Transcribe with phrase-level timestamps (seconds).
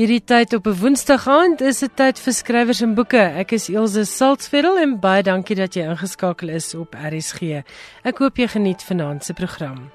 [0.00, 3.20] Hierdie tyd op 'n Woensdag aand is dit tyd vir skrywers en boeke.
[3.20, 7.60] Ek is Elsje Saltzfeld en baie dankie dat jy ingeskakel is op RSG.
[8.02, 9.90] Ek hoop jy geniet vanaand se program.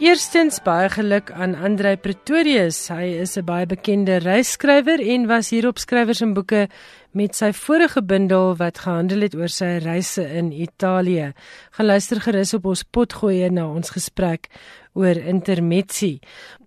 [0.00, 2.88] Eerstens baie geluk aan Andrei Pretorius.
[2.88, 6.68] Hy is 'n baie bekende reisskrywer en was hier op skrywers en boeke
[7.12, 11.32] met sy vorige bundel wat gehandel het oor sy reise in Italië.
[11.70, 14.48] Gaan luister gerus op ons potgoeie na ons gesprek
[14.94, 16.20] oor intermetsie.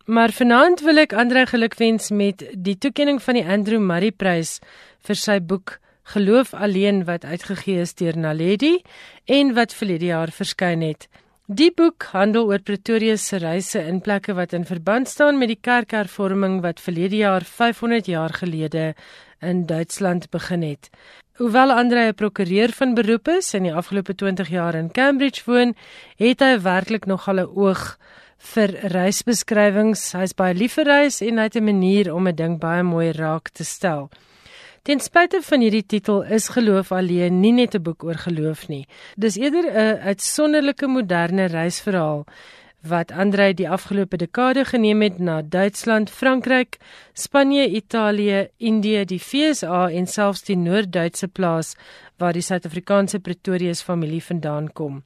[0.06, 4.58] Maar vanaand wil ek Andre gelukwens met die toekenning van die Andrew Murray Prys
[5.08, 5.78] vir sy boek
[6.12, 8.82] Geloof alleen wat uitgegee is deur Naledi
[9.32, 11.08] en wat verlede jaar verskyn het.
[11.48, 15.60] Die boek handel oor Pretoria se reise in plekke wat in verband staan met die
[15.62, 18.94] kerkhervorming wat verlede jaar 500 jaar gelede
[19.40, 20.90] in Duitsland begin het.
[21.40, 25.76] Hoewel Andre 'n prokureur van beroep is en die afgelope 20 jaar in Cambridge woon,
[26.18, 27.98] het hy werklik nog al 'n oog
[28.44, 30.12] vir reisbeskrywings.
[30.18, 33.12] Hy's baie lief vir reis en hy het 'n manier om 'n ding baie mooi
[33.12, 34.10] raak te stel.
[34.84, 38.86] Ten spyte van hierdie titel is geloof alleen nie net 'n boek oor geloof nie.
[39.18, 42.26] Dis eerder 'n uitsonderlike moderne reisverhaal
[42.82, 46.78] wat Andre die afgelope dekade geneem het na Duitsland, Frankryk,
[47.14, 51.76] Spanje, Italië, Indië, die VSA en selfs die Noord-Duitse plaas
[52.18, 55.04] waar die Suid-Afrikaanse Pretorius familie vandaan kom.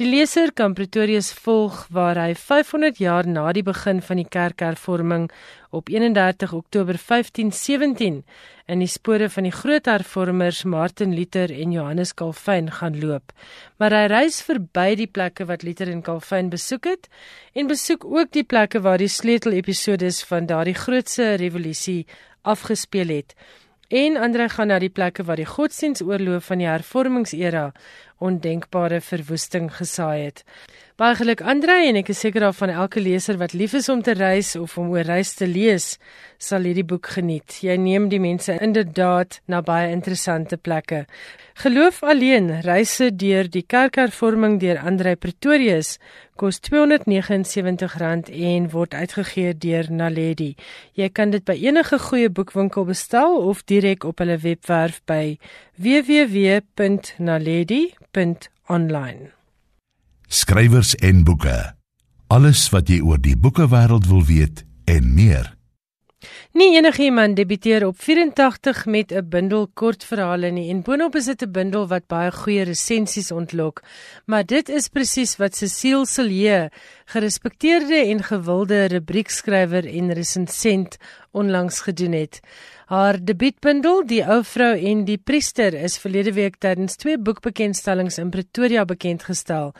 [0.00, 5.26] Die leser kan Pretorius volg waar hy 500 jaar na die begin van die kerkhervorming
[5.70, 8.22] op 31 Oktober 1517
[8.66, 13.32] in die spore van die groot hervormers Martin Luther en Johannes Calvin gaan loop.
[13.76, 17.08] Maar hy reis verby die plekke wat Luther en Calvin besoek het
[17.52, 22.06] en besoek ook die plekke waar die sleutelepisodes van daardie grootse revolusie
[22.42, 23.36] afgespeel het.
[23.92, 27.66] En Andre gaan na die plekke waar die godsdienstoorloof van die hervormingsera
[28.22, 30.44] ondenkbare verwoesting gesaai het.
[31.00, 34.12] Baie geluk Andre en ek is seker daarvan elke leser wat lief is om te
[34.14, 35.96] reis of om oor reis te lees,
[36.38, 37.56] sal hierdie boek geniet.
[37.64, 41.06] Jy neem die mense inderdaad na baie interessante plekke.
[41.64, 45.96] Geloof alleen reise deur die kerkhervorming deur Andre Pretorius
[46.36, 50.52] kos R279 en word uitgegee deur Naledi.
[50.94, 55.38] Jy kan dit by enige goeie boekwinkel bestel of direk op hulle webwerf by
[58.12, 59.30] www.naledi.online.
[60.28, 61.74] Skrywers en boeke.
[62.32, 65.52] Alles wat jy oor die boekewêreld wil weet en meer.
[66.52, 71.50] Nie enigiemand debuteer op 84 met 'n bundel kortverhale nie en boonop is dit 'n
[71.50, 73.82] bundel wat baie goeie resensies ontlok.
[74.26, 76.70] Maar dit is presies wat Cecile Silje,
[77.04, 80.96] gerespekteerde en gewilde rubriekskrywer en resensent
[81.30, 82.40] onlangs gedoen het.
[82.92, 88.28] Haar debuutbundel, Die ou vrou en die priester, is verlede week tydens twee boekbekendstellings in
[88.28, 89.70] Pretoria bekendgestel.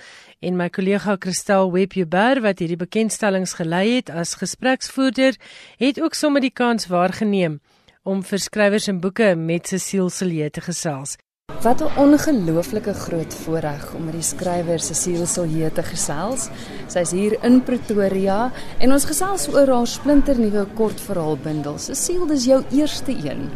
[0.41, 5.37] En my kollega Christel Webber wat hierdie bekendstellings gelei het as gespreksvoerder,
[5.77, 7.61] het ook sommer die kans waargeneem
[8.03, 11.19] om vir skrywers en boeke met Cecile Silje te gesels.
[11.61, 16.49] Wat 'n ongelooflike groot voorreg om met die skrywer Cecile Silje te gesels.
[16.87, 21.79] Sy's hier in Pretoria en ons gesels oor haar splinternuwe kortverhaalbundel.
[21.79, 23.51] Cecile, dis jou eerste een.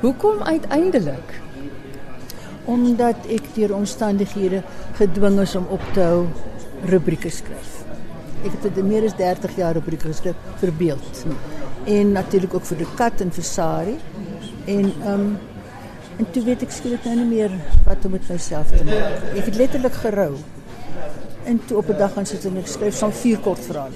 [0.00, 1.40] Hoekom uiteindelik?
[2.64, 6.26] Omdat ek deur omstandighede gedwing is om op te hou
[6.84, 7.84] rubrieke skryf.
[8.44, 11.24] Ek het dit meer as 30 jaar rubrieke geskryf vir beeld.
[11.84, 13.98] En natuurlik ook vir die kat en vir Sari.
[14.64, 15.38] En ehm um,
[16.16, 17.50] En toen weet ik skielik nou niet meer
[17.84, 19.36] wat om met mezelf te maken.
[19.36, 20.34] Ik heb letterlijk gerouw.
[21.44, 23.88] En toen op een dag gaan zitten en ik schreef zo'n vier kort verhaal.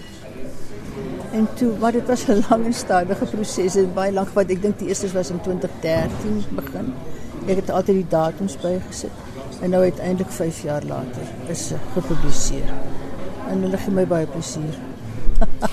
[1.32, 3.76] En toen, maar het was een lang en stadige proces.
[3.76, 6.92] En baie lang wat Ik denk die eerste was in 2013 begin.
[7.44, 9.10] Ik heb altijd die datums bijgezet.
[9.60, 12.70] En nou uiteindelijk vijf jaar later is gepubliceerd.
[13.48, 14.74] En lig je mij baie plezier.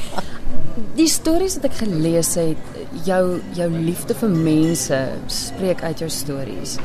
[0.96, 2.58] die stories dat ik gelees heb,
[3.06, 6.78] jou jou liefde vir mense spreek uit jou stories.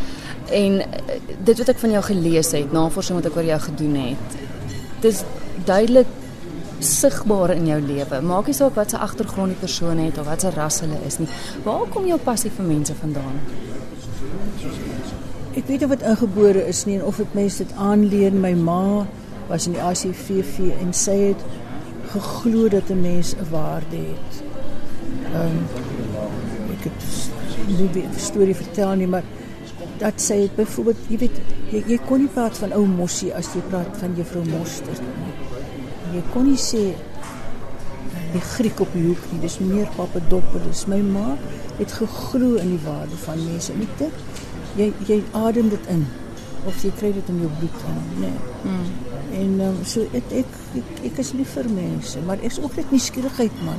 [0.53, 3.95] En eh, dit wat ek van jou gelees het, navorsing wat ek oor jou gedoen
[3.95, 4.37] het,
[5.01, 5.23] dis
[5.65, 6.11] duidelik
[6.83, 8.21] sigbaar in jou lewe.
[8.27, 11.19] Maak nie saak wat se agtergrond die persoon het of wat se ras hulle is
[11.23, 11.29] nie.
[11.65, 13.39] Waar kom jou passie vir mense vandaan?
[15.53, 18.33] Ek weet of dit ingebore is nie en of dit mense dit aanleer.
[18.35, 19.07] My ma
[19.49, 21.43] was in die ACVV en sy het
[22.13, 24.43] geglo dat 'n mens 'n waarde het.
[25.35, 25.92] Ehm um,
[26.83, 29.27] ek het nie die storie vertel nie, maar
[30.01, 31.41] dat sê byvoorbeeld, jy weet,
[31.71, 35.35] jy, jy kon nie praat van ou Mossie as jy praat van juffrou Moster nie.
[36.17, 36.83] Jy kon nie sê
[38.33, 40.87] die Griek op die hoek nie, dis meer Papadopoulos.
[40.91, 41.37] My ma
[41.79, 43.77] het geglo in die waarde van mense.
[43.77, 46.07] Ek dink jy jy adem dit in
[46.65, 47.81] of je kreeg het om je bloed.
[48.19, 48.31] Nee.
[48.63, 49.03] Mm.
[49.41, 50.47] En ehm, so, ik, ik,
[51.01, 53.75] ik, is liever mensen, maar er is ook net nieuwsgierigheid, man.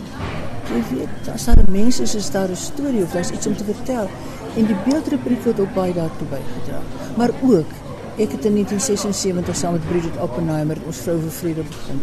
[0.76, 3.48] Je weet, als daar een mens is, is daar een story of daar is iets
[3.48, 4.10] om te vertellen.
[4.56, 7.16] En die beeldrubriek wordt ook bij daartoe bijgedragen.
[7.18, 7.72] Maar ook,
[8.16, 12.02] ik heb in 1976 samen met Bridget Oppenheimer ons Vrouw voor Vrede begin.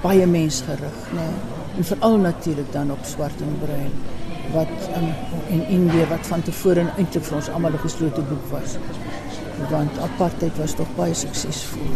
[0.00, 1.34] Baie mens gerig, nee.
[1.76, 3.92] En vooral natuurlijk dan op zwart en bruin.
[4.52, 4.88] Wat
[5.48, 8.76] in Indië, wat van tevoren eindelijk voor ons allemaal een gesloten boek was.
[9.68, 11.90] Want apartheid was tog baie suksesvol.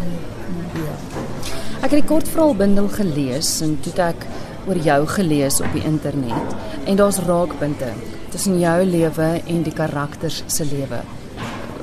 [0.75, 0.96] Ja.
[1.81, 4.26] Ek het die kortverhaalbundel gelees en toe ek
[4.69, 7.90] oor jou gelees op die internet en daar's raakpunte
[8.32, 11.02] tussen jou lewe en die karakters se lewe.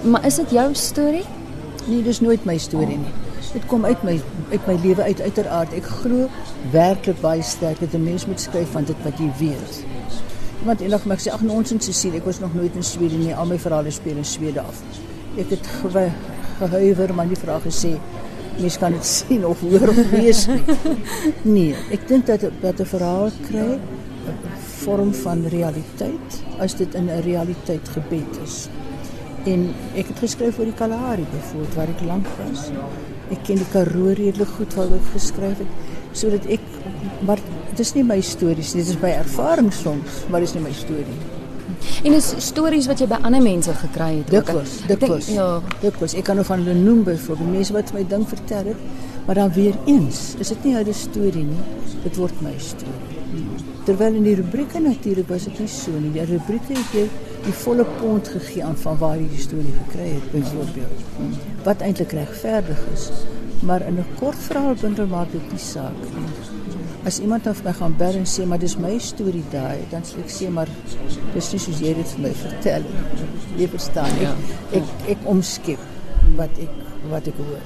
[0.04, 1.26] Maar is dit jou storie?
[1.86, 3.14] Nee, dis nooit my storie nie.
[3.52, 4.16] Dit kom uit my
[4.52, 5.74] uit my lewe uit uiteraard.
[5.76, 6.28] Ek glo
[6.74, 9.84] werklik baie sterk dat 'n mens moet skryf van dit wat jy weet.
[10.64, 13.36] Want eendag maar ek sê ag nonsens Cecile, ek was nog nooit in Swede nie.
[13.36, 14.84] Al my verhale speel in Swede af.
[15.34, 15.68] Ik heb het
[16.58, 17.92] gehuiver, maar die vraag is eh,
[18.60, 20.48] Misschien kan het zien of hoor of.
[21.42, 23.80] Nee, ik denk dat, dat 'n verhaal krijgt
[24.26, 28.68] een vorm van realiteit, als dit een realiteitgebied is.
[29.46, 32.70] En ik heb geschreven voor die Kalahari bijvoorbeeld, waar ik lang was.
[33.28, 35.68] Ik ken die Karoo redelijk goed, wat ik geschreven
[36.12, 36.60] Zodat ik,
[37.26, 37.40] maar
[37.70, 40.76] het is niet mijn historie, dit is mijn ervaring soms, maar het is niet mijn
[40.76, 41.06] historie.
[42.04, 44.30] En is stories wat jy by ander mense gekry het.
[44.34, 45.28] Dit was, dit was.
[45.28, 46.16] Ja, dit was.
[46.18, 48.86] Ek kan nou van hulle noem byvoorbeeld mense wat my ding vertel het,
[49.26, 51.66] maar dan weer eens, is dit nie hulle storie nie,
[52.04, 53.20] dit word my storie.
[53.86, 56.12] Terwyl in die rubrieke natuurlik was dit nie so nie.
[56.14, 57.06] Die rubrieke het jy
[57.46, 61.06] die volle pond gegee aan van waar jy die storie gekry het byvoorbeeld.
[61.66, 63.10] Wat eintlik regverdig is.
[63.66, 66.41] Maar in 'n kort verhaalbundel maak dit nie saak nie.
[67.06, 70.20] As iemand of my gaan bel en sê maar dis my storie daai, dan sê
[70.22, 70.70] ek sê maar
[71.34, 73.30] dis nie soos jy dit vir my vertel nie.
[73.62, 74.28] Jy verstaan nie.
[74.28, 74.34] Ja.
[74.78, 75.82] Ek ek omskep
[76.38, 76.76] wat ek
[77.10, 77.64] wat ek hoor.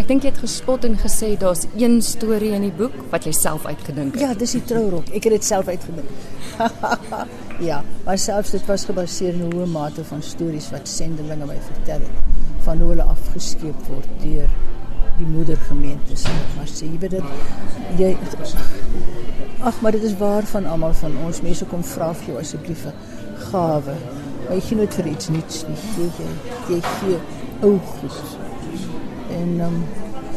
[0.00, 3.34] Ek dink jy het gespot en gesê daar's een storie in die boek wat jy
[3.36, 4.22] self uitgedink het.
[4.24, 5.10] Ja, dis die trourok.
[5.12, 6.08] Ek het dit self uitgedink.
[7.68, 11.58] ja, maar selfs dit was gebaseer in 'n hoë mate van stories wat sendelinge my
[11.68, 12.24] vertel het
[12.64, 14.48] van hoe hulle afgeskeep word deur
[15.18, 16.34] die moedergemeente sê.
[16.56, 17.24] Maar sê jy weet dit
[18.00, 18.16] jy
[19.66, 21.40] Ag, maar dit is waar van almal van ons.
[21.42, 22.92] Mense kom vra vir jou asseblief 'n
[23.50, 23.94] gawe.
[24.44, 25.78] Maar jy gee nooit vir iets niets nie.
[25.96, 26.30] Jy jy,
[26.74, 27.18] jy gee
[27.62, 28.20] ou goed.
[29.30, 29.84] En um,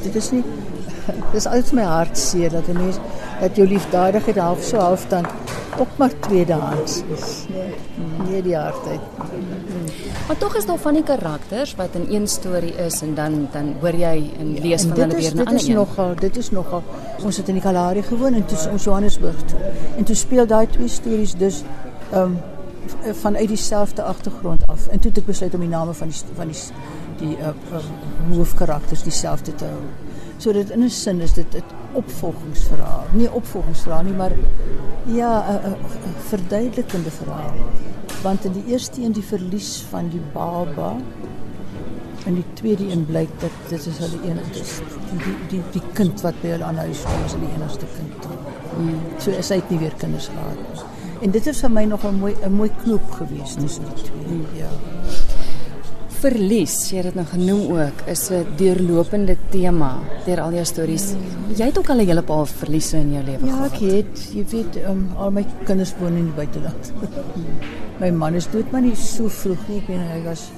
[0.03, 0.43] dit is nie
[1.33, 2.97] dis altyd my hart seer dat 'n mens
[3.39, 5.25] dat jou liefdadigheid half so half dan
[5.79, 7.45] ook maar tweedehands is.
[7.49, 7.73] Nee,
[8.27, 8.99] nie die hardheid.
[10.27, 13.75] Maar tog is daar van die karakters wat in een storie is en dan dan
[13.81, 15.75] hoor jy en lees En van hulle weer 'n dit ander is een.
[15.75, 16.83] nogal dit is nogal
[17.23, 19.59] ons het in die Kalahari gewoon en toe is ons Johannesburg toe.
[19.97, 21.63] En toe speel daai twee stories dus
[22.13, 22.37] um,
[23.11, 24.87] vanuit dieselfde agtergrond af.
[24.87, 26.61] En toe het ek besluit om die name van die van die
[27.19, 29.81] die uh, uh, hoofkarakters dieselfde te hou.
[30.37, 33.03] So dit in 'n sin is dit 'n opvolgingsverhaal.
[33.11, 34.31] Nie 'n opvolgingsverhaal nie, maar
[35.05, 37.53] ja, 'n 'n 'n verduidelikende verhaal.
[38.21, 40.95] Want in die eerste een die verlies van die baba
[42.25, 44.81] en die tweede een blyk dat dit is hulle een is
[45.23, 48.27] die die die kind wat by hulle aan huis kom is die enigste kind.
[48.77, 48.99] Mm.
[49.17, 50.87] So is hy het nie weer kinders gehad nie.
[51.21, 54.27] En dit is vir my nog 'n mooi 'n mooi knoop gewees tussen die twee.
[54.27, 54.45] Mm.
[54.53, 54.69] Ja.
[56.19, 61.15] Verlies, jy het dit nou genoem ook, is 'n deurlopende tema deur al jou stories.
[61.55, 63.91] Jy het ook al 'n hele paar verliese in jou lewe Ja, ek gehad.
[63.95, 66.91] het, jy weet, um, al my kinders woon in die buiteland.
[68.01, 69.77] my man is dood maar nie so vroeg nie.
[69.77, 70.51] Ek weet hy was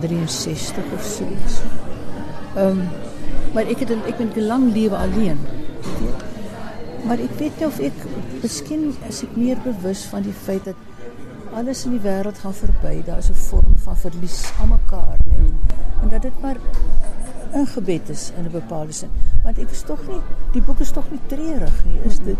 [0.00, 1.60] 63 of so iets.
[2.56, 2.82] Ehm um,
[3.54, 5.38] maar ek het ek ben 'n lang lewe alleen.
[7.04, 7.98] Maar ek weet nie of ek
[8.42, 10.74] miskien is ek meer bewus van die feit dat
[11.54, 13.02] alles in die wêreld gaan verby.
[13.04, 15.52] Daar is 'n vorm van verlies aan mekaar, nee.
[16.02, 16.56] En dat dit maar
[17.52, 19.10] ingebed is in 'n bepaalde sin.
[19.42, 20.20] Want ek is tog nie
[20.52, 22.36] die boek is tog nie treurig nie, is dit?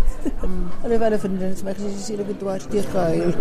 [0.85, 3.35] Alhoewel 'n vriendin het my gesê sy het dwars deur gehuil.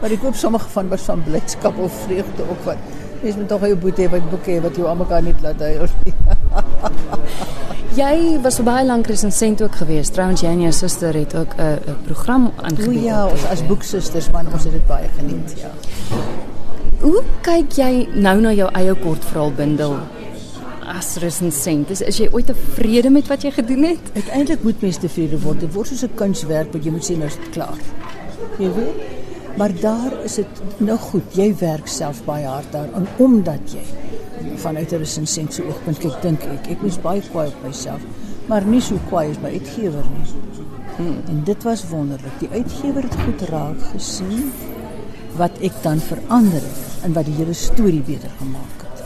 [0.00, 2.76] Maar ek koop sommige van was van blydskap of vreugde ook wat.
[3.22, 5.60] Mens moet tog 'n boek hê wat boeke hê wat jou aan mekaar nie laat
[5.60, 5.86] huil
[7.94, 10.16] Jy was vir baie lank resensent ook geweest.
[10.16, 13.02] Trouwens jy en jou suster het ook 'n 'n program O aangebied.
[13.04, 15.70] ja, ons as boeksusters man, ons het dit baie geniet, ja.
[17.00, 19.96] Hoe kyk jy nou na jou eie kortverhaalbundel
[20.86, 21.90] as resensent?
[21.90, 24.00] Is, is jy ooit tevrede met wat jy gedoen het?
[24.14, 25.60] Uiteindelik moet mens tevrede word.
[25.60, 27.78] Dit word soos 'n kunswerk wat jy moet sê nou is dit klaar.
[28.58, 29.00] Jy weet?
[29.56, 30.46] Maar daar is dit
[30.78, 31.34] nou goed.
[31.34, 33.84] Jy werk self baie hard daaraan omdat jy
[34.56, 36.70] vanuit 'n resensent se oogpunt kyk, dink ek.
[36.70, 38.00] Ek moes baie kwaai op myself,
[38.46, 40.26] maar nie so kwaai as my uitgewer nie.
[40.96, 41.20] Hmm.
[41.28, 42.38] En dit was wonderlik.
[42.38, 44.52] Die uitgewer het goed raak gesien
[45.36, 49.02] wat ek dan verander het en wat die hele storie beter gemaak het.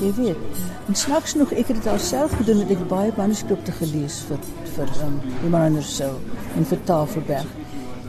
[0.00, 0.36] Jy weet.
[0.88, 4.38] En snaaks nog ek het dit alself gedoen met ek baie manuskripte gelees vir
[4.76, 6.12] vir um, iemand anders sou
[6.56, 7.52] en vir Tafelberg.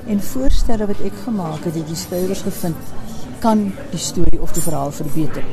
[0.08, 2.96] En voorstelle wat ek gemaak het, het die skrywers gevind
[3.40, 5.44] kan die storie of die verhaal verbeter.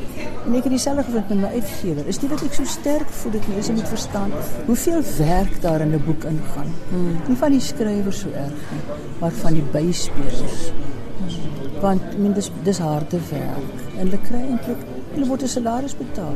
[0.45, 2.07] En ek het dieselfde gevind met my uitgewer.
[2.07, 4.33] Is dit dat ek so sterk voel dat mense moet verstaan
[4.65, 6.69] hoeveel werk daar in 'n boek ingaan.
[6.89, 7.15] Hmm.
[7.27, 8.83] Nie van die skrywer so erg nie,
[9.19, 10.71] maar van die byspelers.
[11.17, 11.81] Hmm.
[11.81, 15.95] Want I mean, dis dis harde werk en hulle kry eintlik hulle word 'n salaris
[15.95, 16.35] betaal.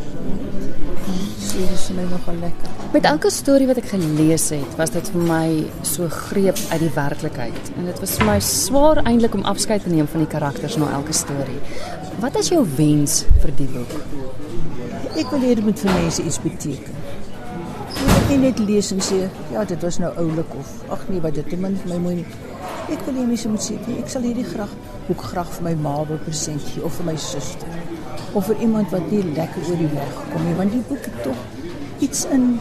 [1.39, 2.69] So dis vir my nogal lekker.
[2.93, 6.93] Met elke storie wat ek gelees het, was dit vir my so greep uit die
[6.95, 10.77] werklikheid en dit was vir my swaar eintlik om afskeid te neem van die karakters
[10.77, 11.59] na elke storie.
[12.19, 13.93] Wat is jou wens vir die boek?
[15.17, 16.95] Ek wil hê dit moet vir mense iets beteken.
[17.99, 21.35] Ek wil net lees en sê, ja, dit was nou oulik of ag nee, wat
[21.35, 22.27] dit ten minste my mooi nie.
[22.89, 24.71] Ek wil hê mense moet sê, ek sal hierdie graag
[25.07, 27.98] boek graag vir my ma wil present gee of vir my suster
[28.33, 31.39] of iemand wat nie lekker oor die weg kom nie, want die boek het tog
[32.05, 32.59] iets in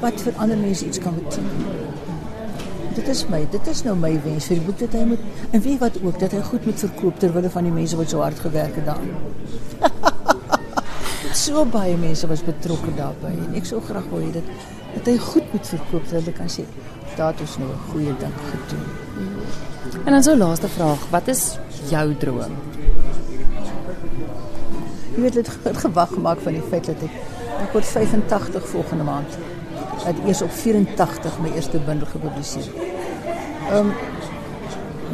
[0.00, 1.86] wat vir ander mense iets kan beteken
[2.98, 5.62] dit is my dit is nou my wens vir die boek dat hy moet en
[5.62, 8.24] weet wat ook dat hy goed moet verkoop ter wille van die mense wat so
[8.24, 9.14] hard gewerk het daarin
[11.44, 15.52] so baie mense was betrokke daarbey en ek sou graag wou hê dat hy goed
[15.54, 16.64] moet verkoop dat hulle kan sê
[17.18, 18.84] daat ons nou 'n goeie ding gedoen.
[20.04, 21.58] En dan so laaste vraag wat is
[21.90, 22.54] jou droom
[25.18, 27.10] je weet het, het gewacht gemaakt van die feit dat ik...
[27.62, 29.38] Ik word 85 volgende maand.
[30.04, 32.66] Het is op 84 mijn eerste bundel gepubliceerd.
[32.66, 32.74] Um,
[33.70, 33.86] ehm,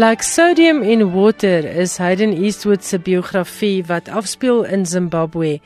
[0.00, 5.58] Like Sodium in Water is Hayden Eastwood se biografie wat afspeel in Zimbabwe.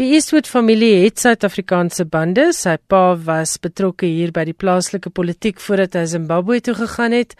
[0.00, 2.46] Die Eastwood familie het Suid-Afrikaanse bande.
[2.56, 7.36] Sy pa was betrokke hier by die plaaslike politiek voordat hy Zimbabwe toe gegaan het.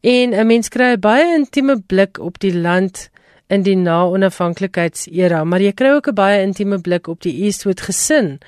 [0.00, 3.10] En 'n mens kry 'n baie intieme blik op die land
[3.48, 8.38] in die na-onafhanklikheidsera, maar jy kry ook 'n baie intieme blik op die Eastwood gesin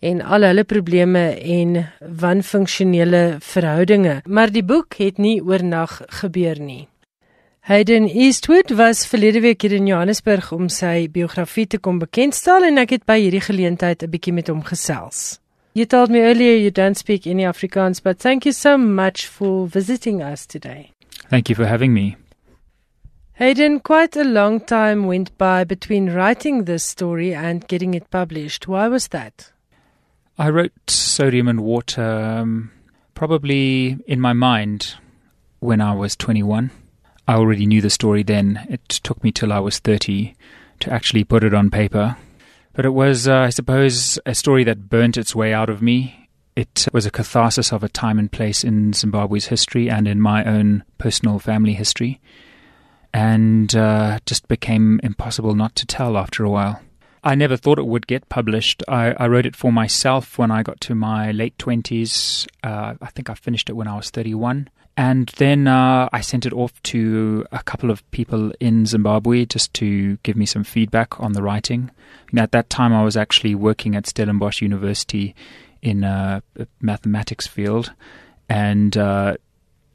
[0.00, 4.20] en al hulle probleme en wanfunksionele verhoudinge.
[4.24, 6.86] Maar die boek het nie oornag gebeur nie.
[7.68, 12.80] Hayden Eastwood was verlede week hier in Johannesburg om sy biografie te kom bekendstel en
[12.80, 15.40] ek het by hierdie geleentheid 'n bietjie met hom gesels.
[15.74, 19.68] You told me earlier you don't speak any Afrikaans, but thank you so much for
[19.68, 20.92] visiting us today.
[21.28, 22.16] Thank you for having me.
[23.32, 28.66] Hayden, quite a long time went by between writing this story and getting it published.
[28.66, 29.52] Why was that?
[30.40, 32.70] I wrote Sodium and Water um,
[33.14, 34.94] probably in my mind
[35.58, 36.70] when I was 21.
[37.26, 38.64] I already knew the story then.
[38.70, 40.36] It took me till I was 30
[40.78, 42.16] to actually put it on paper.
[42.72, 46.28] But it was, uh, I suppose, a story that burnt its way out of me.
[46.54, 50.44] It was a catharsis of a time and place in Zimbabwe's history and in my
[50.44, 52.20] own personal family history.
[53.12, 56.80] And uh, just became impossible not to tell after a while.
[57.28, 58.82] I never thought it would get published.
[58.88, 62.48] I, I, wrote it for myself when I got to my late 20s.
[62.64, 64.70] Uh, I think I finished it when I was 31.
[64.96, 69.74] And then uh, I sent it off to a couple of people in Zimbabwe just
[69.74, 71.90] to give me some feedback on the writing.
[72.30, 75.34] And at that time, I was actually working at Stellenbosch University
[75.82, 76.42] in a,
[76.80, 77.92] mathematics field.
[78.48, 79.36] And uh,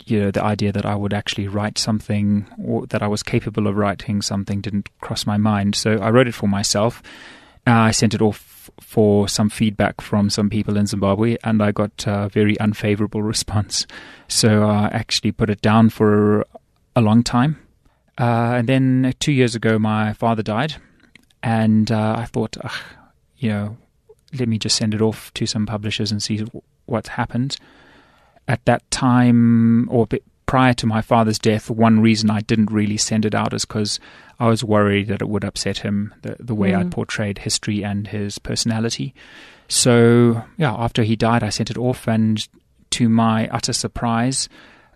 [0.05, 3.67] you know, the idea that I would actually write something or that I was capable
[3.67, 5.75] of writing something didn't cross my mind.
[5.75, 7.01] So I wrote it for myself.
[7.65, 11.72] Uh, I sent it off for some feedback from some people in Zimbabwe, and I
[11.72, 13.86] got a very unfavorable response.
[14.27, 16.45] So I actually put it down for
[16.95, 17.60] a long time.
[18.17, 20.75] Uh, and then two years ago, my father died,
[21.41, 22.72] and uh, I thought, ugh,
[23.38, 23.77] you know,
[24.38, 26.45] let me just send it off to some publishers and see
[26.86, 27.57] what's happened.
[28.47, 32.71] At that time, or a bit prior to my father's death, one reason I didn't
[32.71, 34.00] really send it out is because
[34.39, 36.79] I was worried that it would upset him the, the way mm.
[36.79, 39.13] I'd portrayed history and his personality.
[39.67, 42.45] So, yeah, after he died, I sent it off, and
[42.91, 44.50] to my utter surprise,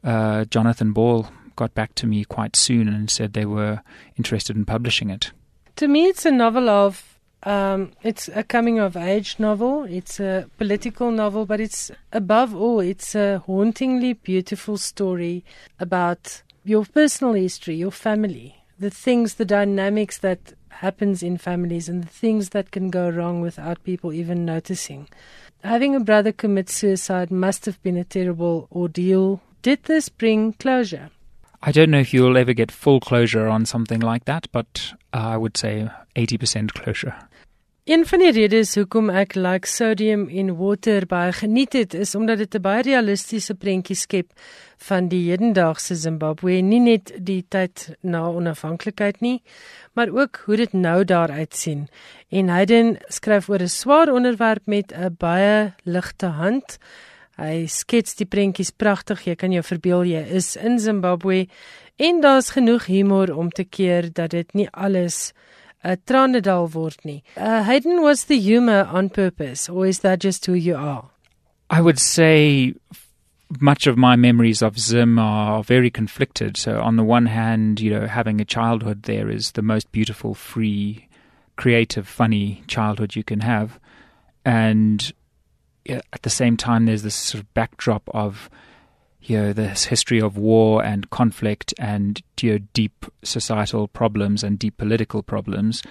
[0.03, 3.81] uh, Jonathan Ball got back to me quite soon and said they were
[4.17, 5.31] interested in publishing it.
[5.77, 7.06] To me, it's a novel of
[7.43, 9.83] um, it's a coming of age novel.
[9.83, 15.45] It's a political novel, but it's above all, it's a hauntingly beautiful story
[15.79, 22.03] about your personal history, your family, the things, the dynamics that happens in families, and
[22.03, 25.07] the things that can go wrong without people even noticing.
[25.63, 29.41] Having a brother commit suicide must have been a terrible ordeal.
[29.61, 31.09] Did this bring closure?
[31.61, 35.33] I don't know if you'll ever get full closure on something like that, but uh,
[35.33, 37.15] I would say 80% closure.
[37.87, 42.41] Een van die redes hoekom ek like Sodium in Water baie geniet het, is omdat
[42.43, 44.27] dit 'n baie realistiese prentjie skep
[44.77, 49.41] van die hedendaagse Zimbabwe, nie net die tyd na onafhanklikheid nie,
[49.93, 51.87] maar ook hoe dit nou daar uitsien.
[52.29, 56.77] En Hayden skryf oor 'n swaar onderwerp met 'n baie ligte hand.
[57.37, 59.27] Hy skets die prentjies pragtig.
[59.27, 61.45] Jy kan jou verbeel jy is in Zimbabwe
[61.97, 65.33] en daar's genoeg humor om te keer dat dit nie alles
[65.83, 67.23] 'n uh, tranedal word nie.
[67.37, 71.03] Uh, Hayden was the humor on purpose or is that just who you are?
[71.69, 72.73] I would say
[73.59, 76.57] much of my memories of Zim are very conflicted.
[76.57, 80.33] So on the one hand, you know, having a childhood there is the most beautiful,
[80.33, 81.07] free,
[81.55, 83.79] creative, funny childhood you can have.
[84.43, 85.11] And
[85.89, 88.49] Uh, at the same time, there's this sort of backdrop of
[89.21, 94.57] you know this history of war and conflict and you know, deep societal problems and
[94.59, 95.83] deep political problems,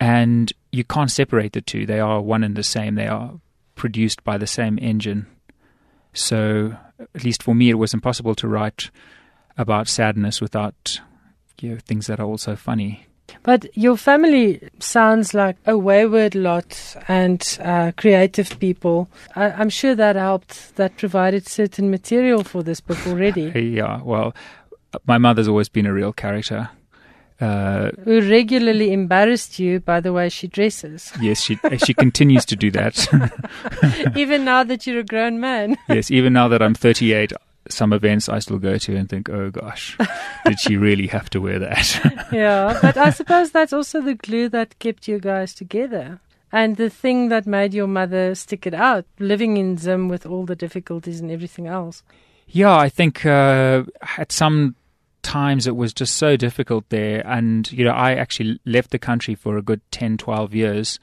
[0.00, 1.86] and you can't separate the two.
[1.86, 2.94] They are one and the same.
[2.94, 3.34] They are
[3.74, 5.26] produced by the same engine.
[6.12, 6.76] So,
[7.14, 8.90] at least for me, it was impossible to write
[9.58, 11.00] about sadness without
[11.60, 13.06] you know, things that are also funny.
[13.42, 19.08] But your family sounds like a wayward lot and uh, creative people.
[19.36, 23.42] I, am sure that helped, that provided certain material for this book already.
[23.54, 24.34] yeah, well,
[25.06, 26.70] my mother's always been a real character.
[27.40, 31.12] Uh, Who regularly embarrassed you by the way she dresses.
[31.20, 33.06] Yes, she she continues to do that.
[34.16, 35.76] even now that you're a grown man.
[35.88, 37.32] yes, even now that I'm 38,
[37.68, 39.96] some events I still go to and think, oh gosh,
[40.46, 42.28] did she really have to wear that?
[42.32, 46.20] yeah, but I suppose that's also the glue that kept you guys together.
[46.52, 50.46] And the thing that made your mother stick it out, living in Zim with all
[50.46, 52.04] the difficulties and everything else.
[52.46, 53.82] Yeah, I think uh,
[54.18, 54.76] at some
[55.22, 57.26] times it was just so difficult there.
[57.26, 61.00] And, you know, I actually left the country for a good 10, 12 years.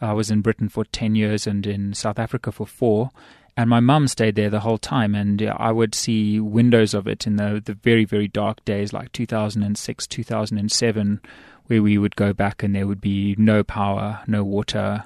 [0.00, 3.10] I was in Britain for 10 years and in South Africa for four
[3.56, 7.26] and my mum stayed there the whole time and i would see windows of it
[7.26, 11.20] in the the very very dark days like 2006 2007
[11.66, 15.04] where we would go back and there would be no power no water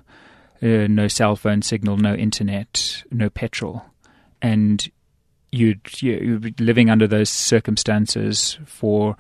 [0.63, 3.85] uh, no cell phone signal no internet no petrol.
[4.43, 4.89] And
[5.53, 9.17] you'd you'd be living under those circumstances for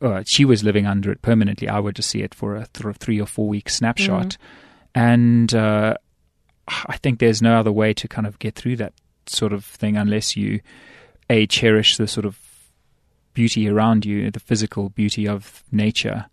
[0.00, 1.68] uh, she was living under it permanently.
[1.68, 4.36] I would just see it for a th- three or four week snapshot.
[4.36, 5.00] Mm-hmm.
[5.00, 5.94] and uh,
[6.86, 8.92] I think there's no other way to kind of get through that
[9.26, 10.60] sort of thing unless you
[11.30, 12.38] a cherish the sort of
[13.34, 16.26] beauty around you, the physical beauty of nature,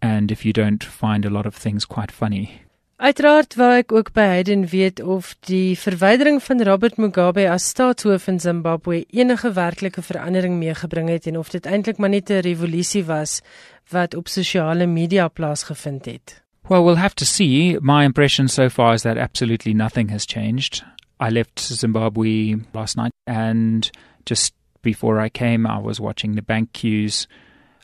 [0.00, 2.62] and if you don't find a lot of things quite funny.
[3.02, 8.28] Uiteraard wou ek ook by Hayden weet of die verwydering van Robert Mugabe as staatshoof
[8.30, 13.02] in Zimbabwe enige werklike verandering meegebring het en of dit eintlik maar net 'n revolusie
[13.04, 13.40] was
[13.90, 16.42] wat op sosiale media plaasgevind het.
[16.68, 17.76] Well, we'll have to see.
[17.78, 20.84] My impression so far is that absolutely nothing has changed.
[21.18, 23.90] I left Zimbabwe last night, and
[24.26, 27.26] just before I came, I was watching the bank queues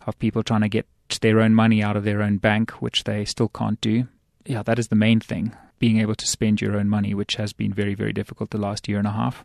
[0.07, 0.87] of people trying to get
[1.21, 4.07] their own money out of their own bank, which they still can't do.
[4.47, 7.53] Yeah, that is the main thing being able to spend your own money, which has
[7.53, 9.45] been very, very difficult the last year and a half.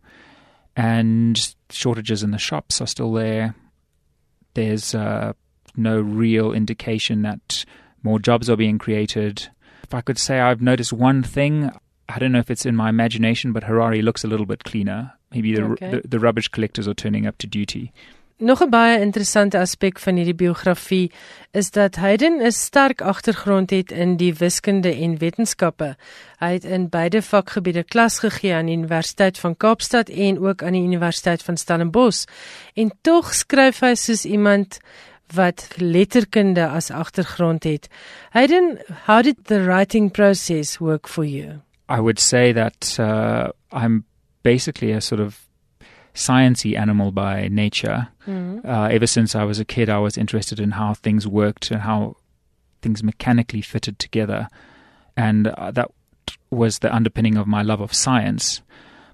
[0.76, 3.56] And shortages in the shops are still there.
[4.56, 5.34] There's uh,
[5.76, 7.66] no real indication that
[8.04, 9.50] more jobs are being created.
[9.84, 11.72] If I could say I've noticed one thing,
[12.10, 15.14] I don't know if it's in my imagination, but Harare looks a little bit cleaner.
[15.32, 15.92] Maybe the, okay.
[15.92, 17.92] the, the rubbish collectors are turning up to duty.
[18.38, 21.12] Nog 'n baie interessante aspek van hierdie biografie
[21.52, 25.96] is dat Hayden 'n sterk agtergrond het in die wiskunde en wetenskappe.
[26.40, 30.74] Hy het in beide vakgebiede klas gegee aan die Universiteit van Kaapstad en ook aan
[30.74, 32.26] die Universiteit van Stellenbosch.
[32.74, 34.80] En tog skryf hy soos iemand
[35.36, 37.90] wat letterkunde as agtergrond het.
[38.30, 41.62] Hayden, how did the writing process work for you?
[41.90, 44.06] I would say that uh, I'm
[44.44, 45.48] basically a sort of
[46.14, 48.08] sciencey animal by nature.
[48.28, 48.68] Mm-hmm.
[48.68, 51.82] Uh, ever since I was a kid, I was interested in how things worked and
[51.82, 52.16] how
[52.82, 54.48] things mechanically fitted together,
[55.16, 55.90] and uh, that
[56.50, 58.62] was the underpinning of my love of science.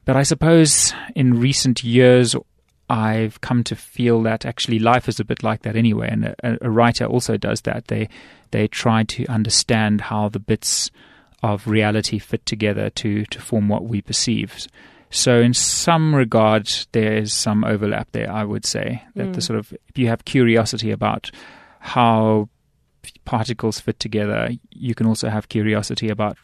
[0.05, 2.35] But I suppose in recent years,
[2.89, 6.57] I've come to feel that actually life is a bit like that anyway, and a,
[6.61, 7.87] a writer also does that.
[7.87, 8.09] They
[8.51, 10.89] they try to understand how the bits
[11.43, 14.67] of reality fit together to to form what we perceive.
[15.11, 18.31] So, in some regard, there is some overlap there.
[18.31, 19.33] I would say that mm.
[19.33, 21.31] the sort of if you have curiosity about
[21.79, 22.49] how
[23.25, 26.37] particles fit together, you can also have curiosity about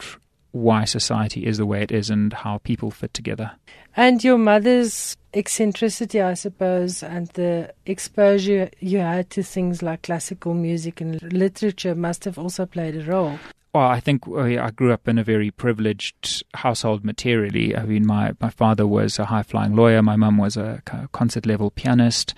[0.52, 3.52] why society is the way it is and how people fit together.
[3.98, 10.54] And your mother's eccentricity, I suppose, and the exposure you had to things like classical
[10.54, 13.40] music and literature must have also played a role.
[13.74, 17.76] Well, I think uh, I grew up in a very privileged household materially.
[17.76, 20.82] I mean, my, my father was a high flying lawyer, my mum was a
[21.12, 22.34] concert level pianist.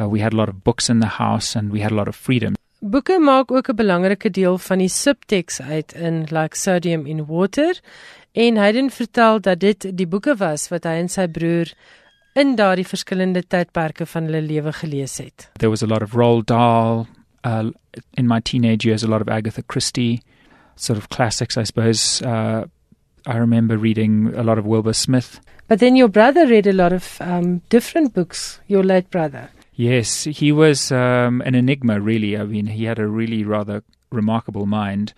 [0.00, 2.08] Uh, we had a lot of books in the house and we had a lot
[2.08, 2.54] of freedom.
[2.80, 7.80] Boeke maak ook 'n belangrike deel van die subtext uit in Like Sodium in Water
[8.36, 11.72] en hy het vertel dat dit die boeke was wat hy en sy broer
[12.36, 15.48] in daardie verskillende tydperke van hulle lewe gelees het.
[15.58, 17.06] There was a lot of Roald Dahl
[17.44, 17.70] uh,
[18.14, 20.20] in my teenage years a lot of Agatha Christie
[20.76, 22.64] sort of classics I suppose uh,
[23.26, 25.40] I remember reading a lot of Wilbur Smith.
[25.66, 29.50] But then your brother read a lot of um, different books, your late brother.
[29.74, 32.38] Yes, he was um, an enigma, really.
[32.38, 35.12] I mean, he had a really rather remarkable mind,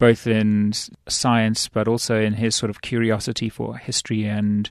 [0.00, 0.72] both in
[1.08, 4.68] science but also in his sort of curiosity for history and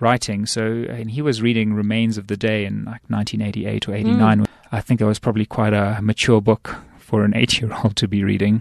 [0.00, 0.44] writing.
[0.44, 4.40] So, and he was reading Remains of the Day in like 1988 or 89.
[4.40, 4.46] Mm.
[4.70, 8.06] I think it was probably quite a mature book for an eight year old to
[8.06, 8.60] be reading.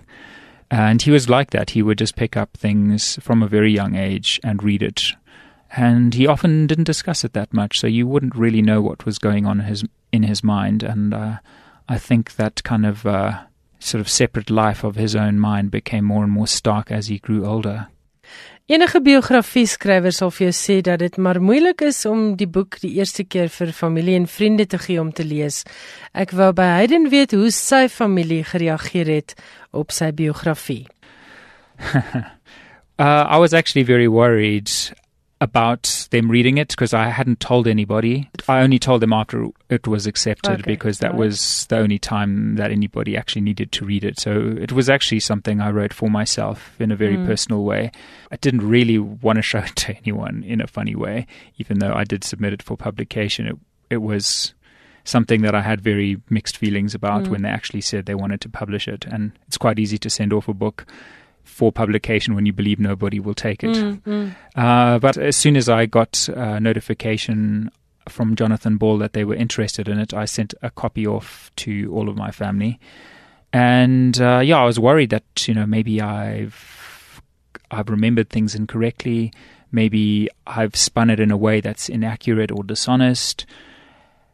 [0.69, 1.71] And he was like that.
[1.71, 5.13] He would just pick up things from a very young age and read it
[5.73, 9.17] and he often didn't discuss it that much, so you wouldn't really know what was
[9.17, 10.83] going on in his in his mind.
[10.83, 11.37] And uh,
[11.87, 13.41] I think that kind of uh,
[13.83, 17.17] sort of separate life of his own mind became more and more stark as he
[17.19, 17.87] grew older.
[18.71, 22.77] Enige biografie skrywer sal vir jou sê dat dit maar moeilik is om die boek
[22.79, 25.65] die eerste keer vir familie en vriende te gee om te lees.
[26.13, 29.35] Ek wou by Hayden weet hoe sy familie gereageer het
[29.75, 30.85] op sy biografie.
[33.01, 34.71] uh, I was actually very worried
[35.41, 38.29] about them reading it because I hadn't told anybody.
[38.47, 40.61] I only told them after it was accepted okay.
[40.61, 41.19] because that right.
[41.19, 44.19] was the only time that anybody actually needed to read it.
[44.19, 47.25] So it was actually something I wrote for myself in a very mm.
[47.25, 47.91] personal way.
[48.31, 51.25] I didn't really want to show it to anyone in a funny way,
[51.57, 53.47] even though I did submit it for publication.
[53.47, 53.57] It,
[53.89, 54.53] it was
[55.05, 57.29] something that I had very mixed feelings about mm.
[57.29, 59.05] when they actually said they wanted to publish it.
[59.05, 60.85] And it's quite easy to send off a book
[61.43, 63.75] for publication when you believe nobody will take it.
[63.75, 64.35] Mm, mm.
[64.55, 67.71] Uh, but as soon as I got a notification
[68.09, 71.93] from Jonathan Ball that they were interested in it, I sent a copy off to
[71.93, 72.79] all of my family.
[73.53, 77.21] And uh, yeah, I was worried that you know maybe I've
[77.69, 79.33] I've remembered things incorrectly.
[79.71, 83.45] Maybe I've spun it in a way that's inaccurate or dishonest.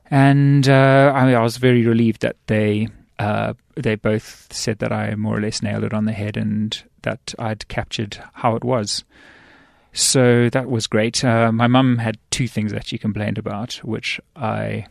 [0.10, 2.88] And uh, I, I was very relieved that they
[3.20, 6.82] uh, they both said that I more or less nailed it on the head and
[7.02, 9.04] that I'd captured how it was.
[9.94, 11.24] So that was great.
[11.24, 14.86] Uh, my mum had two things that she complained about, which I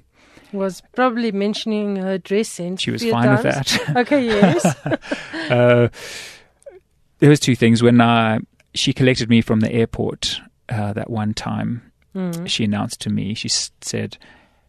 [0.53, 2.83] was probably mentioning her dress sense.
[2.83, 3.91] She was fine with that.
[3.97, 4.65] okay, yes.
[5.51, 5.89] uh,
[7.19, 8.41] there was two things when uh,
[8.75, 11.93] she collected me from the airport uh, that one time.
[12.15, 12.49] Mm.
[12.49, 13.35] She announced to me.
[13.35, 14.17] She said,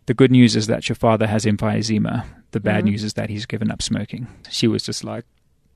[0.08, 2.26] "The good news is that your father has emphysema.
[2.52, 2.92] The bad mm-hmm.
[2.92, 5.26] news is that he's given up smoking." She was just like,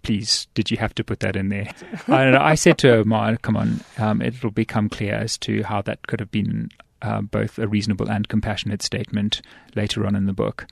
[0.03, 1.73] please, did you have to put that in there?
[2.07, 5.81] I, I, said to her, Ma, come on, um, it'll become clear as to how
[5.83, 6.69] that could have been
[7.01, 9.41] uh, both a reasonable and compassionate statement
[9.75, 10.67] later on in the book.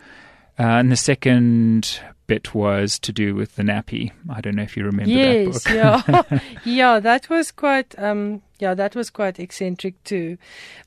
[0.60, 4.12] Uh, and the second bit was to do with the nappy.
[4.30, 6.30] I don't know if you remember yes, that book.
[6.30, 10.38] yeah, yeah, that was quite, um, yeah, that was quite eccentric too.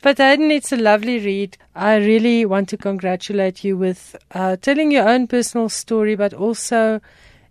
[0.03, 1.57] But Hayden, it's a lovely read.
[1.75, 7.01] I really want to congratulate you with uh, telling your own personal story, but also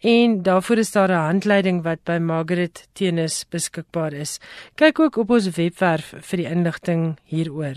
[0.00, 4.38] en daarvoor is daar 'n handleiding wat by Margaret Tenis beskikbaar is.
[4.74, 7.76] Kyk ook op ons webwerf vir die inligting hieroor.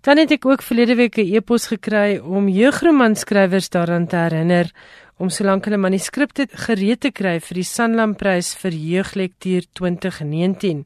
[0.00, 4.72] Dan het ek ook verlede week 'n e-pos gekry om jeugromanskrywers daaraan te herinner
[5.18, 10.84] om solank hulle manuskripte gereed te kry vir die Sanlam Prys vir Jeuglektuur 2019.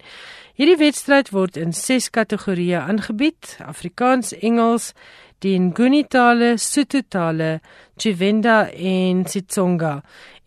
[0.56, 4.92] Hierdie wedstryd word in 6 kategorieë aangebied: Afrikaans, Engels,
[5.42, 7.60] die Nguni tale, Sotho tale,
[7.98, 10.00] Tshivenda en Tsonga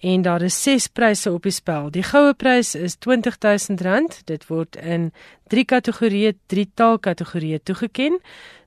[0.06, 1.90] en daar is ses pryse op die spel.
[1.94, 4.20] Die goue prys is R20000.
[4.30, 5.10] Dit word in
[5.54, 8.20] 3 kategorieë, 3 taalkategorieë toegeken.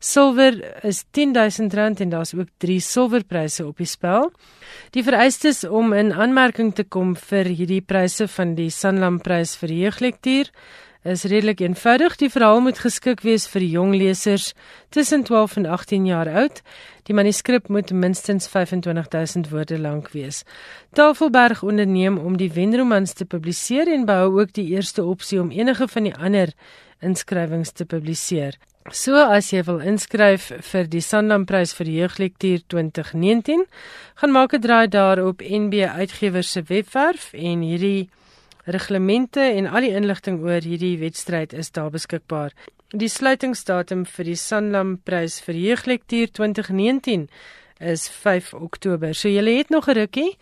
[0.03, 4.33] Silwer is R10000 en daar's ook 3 silwerpryse op die spel.
[4.97, 9.75] Die vereistes om in aanmerking te kom vir hierdie pryse van die Sanlam prys vir
[9.83, 10.51] jeuglektuur
[11.09, 12.17] is redelik eenvoudig.
[12.21, 14.53] Die verhaal moet geskik wees vir jong lesers
[14.95, 16.63] tussen 12 en 18 jaar oud.
[17.09, 20.45] Die manuskrip moet minstens 25000 woorde lank wees.
[20.93, 25.89] Tafelberg onderneem om die wenromans te publiseer en behou ook die eerste opsie om enige
[25.89, 26.53] van die ander
[27.01, 28.59] inskrywings te publiseer.
[28.93, 33.67] So as jy wil inskryf vir die Sanlam Prys vir jeuglektuur 2019,
[34.21, 38.09] gaan maak 'n draai daar op NB Uitgewers se webwerf en hierdie
[38.69, 42.53] Reglemente en al die inligting oor hierdie wedstryd is daar beskikbaar.
[42.93, 47.31] Die sluitingsdatum vir die Sanlam Prys vir Jeuglektuur 2019
[47.81, 49.15] is 5 Oktober.
[49.17, 50.37] So jy het nog 'n rukkie.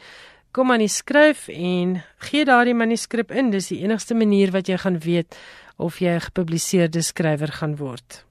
[0.51, 3.51] Kom aan, skryf en gee daardie manuskrip in.
[3.51, 5.37] Dis die enigste manier wat jy gaan weet
[5.77, 8.25] of jy 'n gepubliseerde skrywer gaan word.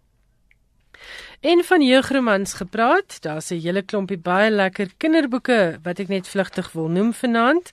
[1.39, 6.71] En van jeugromans gepraat, daar's 'n hele klompie baie lekker kinderboeke wat ek net vlugtig
[6.71, 7.71] wil noem vanaand.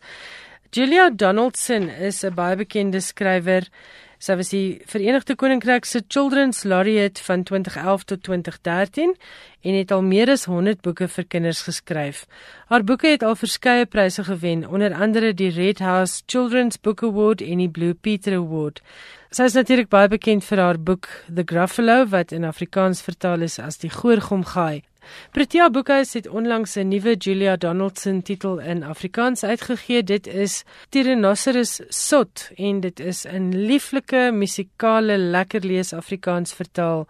[0.75, 3.69] Julia Donaldson is 'n baie bekende skrywer.
[4.19, 9.15] Sy was die Verenigde Koninkryk se Children's Laureate van 2011 tot 2013
[9.61, 12.27] en het al meer as 100 boeke vir kinders geskryf.
[12.69, 17.41] Haar boeke het al verskeie pryse gewen, onder andere die Red House Children's Book Award
[17.41, 18.81] en die Blue Peter Award.
[19.31, 23.59] Sy is natuurlik baie bekend vir haar boek The Gruffalo wat in Afrikaans vertaal is
[23.59, 24.83] as Die Goorgomgaai.
[25.31, 30.03] Protea Boekhuis het onlangs 'n nuwe Julia Donaldson titel in Afrikaans uitgegee.
[30.03, 37.07] Dit is Tyrannosaurus Sot en dit is 'n lieflike musikale lekker lees Afrikaans vertaal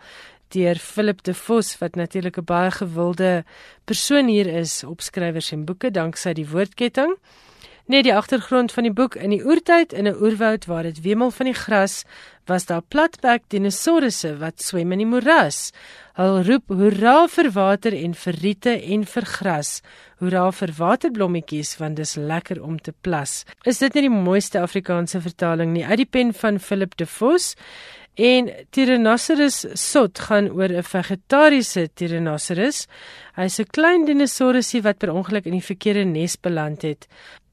[0.48, 3.44] deur Philip de Vos wat natuurlik 'n baie gewilde
[3.85, 7.16] persoon hier is op skrywers en boeke danksy die woordketting.
[7.90, 11.31] Net die agtergrond van die boek in die oertyd in 'n oerwoud waar dit wemel
[11.31, 12.05] van die gras,
[12.47, 15.73] was daar platbek dinosourusse wat swem in die moeras.
[16.14, 19.83] Hulle roep hoera vir water en vir riete en vir gras.
[20.18, 23.45] Hoera vir waterblommetjies want dis lekker om te plas.
[23.64, 27.55] Is dit nie die mooiste Afrikaanse vertaling nie uit die pen van Philip de Vos?
[28.14, 32.87] En Tyrannosaurus sot gaan oor 'n vegetariese Tyrannosaurus.
[33.35, 37.09] Hy's 'n klein dinosourusie wat per ongeluk in die verkeerde nes beland het.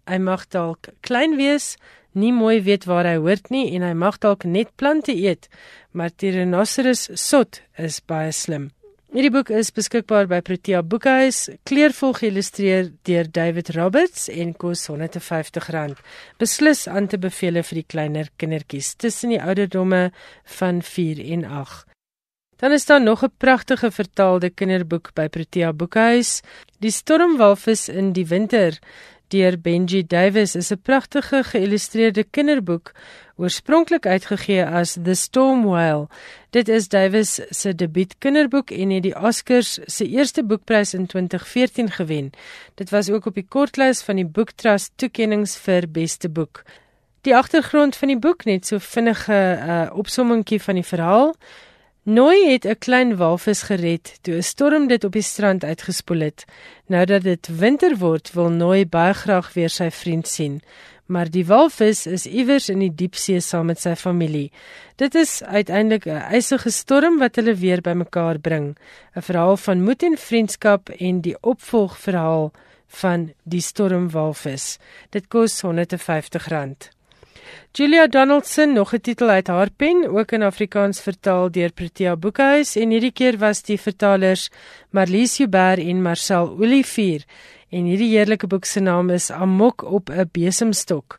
[0.09, 1.75] Hy mag dalk klein wees,
[2.17, 5.45] nie mooi weet waar hy hoort nie en hy mag dalk net plante eet,
[5.93, 8.71] maar Tyrannosaurus sot is baie slim.
[9.13, 16.01] Hierdie boek is beskikbaar by Protea Boekhuis, kleurvol geïllustreer deur David Roberts en kos R150.
[16.41, 20.09] Beslis aan te beveel vir die kleiner kindertjies tussen die ouderdomme
[20.57, 21.85] van 4 en 8.
[22.59, 26.41] Dan is daar nog 'n pragtige vertaalde kinderboek by Protea Boekhuis,
[26.79, 28.77] Die stormwalvis in die winter
[29.29, 32.91] deur Benji Davis is 'n pragtige geïllustreerde kinderboek
[33.39, 36.07] oorspronklik uitgegee as The Storm Whale.
[36.49, 41.91] Dit is Davis se debuut kinderboek en het die Oscars se eerste boekprys in 2014
[41.91, 42.31] gewen.
[42.75, 46.63] Dit was ook op die kortlys van die Book Trust toekenninge vir beste boek.
[47.21, 51.33] Die agtergrond van die boek net so vinnige uh, opsommingkie van die verhaal.
[52.09, 56.45] Nooi het 'n klein walvis gered toe 'n storm dit op die strand uitgespoel het.
[56.85, 60.61] Nou dat dit winter word, wil Nooi baie graag weer sy vriend sien,
[61.05, 64.51] maar die walvis is iewers in die diepsee saam met sy familie.
[64.95, 68.77] Dit is uiteindelik 'n ysige storm wat hulle weer bymekaar bring.
[69.15, 72.51] 'n Verhaal van moed en vriendskap en die opvolgverhaal
[72.87, 74.77] van die stormwalvis.
[75.09, 76.98] Dit kos R150.
[77.71, 82.75] Julia Donaldson, nog 'n titel uit haar pen, ook in Afrikaans vertaal deur Protea Boekhuis
[82.75, 84.49] en hierdie keer was die vertalers
[84.89, 87.23] Marlies Joubert en Marcel Olivier.
[87.69, 91.17] En hierdie heerlike boek se naam is Amok op 'n besemstok.